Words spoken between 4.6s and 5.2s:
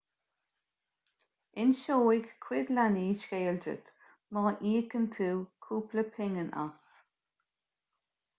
íocann